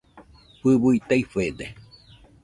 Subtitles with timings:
[0.59, 1.65] Fɨui taifede